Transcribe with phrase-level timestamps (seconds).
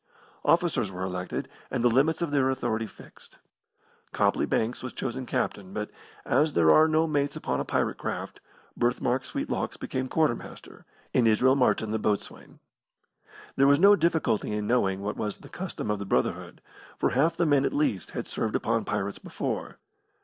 [0.43, 3.37] Officers were elected, and the limits of their authority fixed.
[4.11, 5.91] Copley Banks was chosen captain, but,
[6.25, 8.39] as there are no mates upon a pirate craft,
[8.75, 12.57] Birthmark Sweetlocks became quartermaster, and Israel Martin the boatswain.
[13.55, 16.61] There was no difficulty in knowing what was the custom of the brotherhood,
[16.97, 19.77] for half the men at least had served upon pirates before.